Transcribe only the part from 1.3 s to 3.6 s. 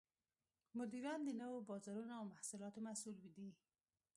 نوو بازارونو او محصولاتو مسوول دي.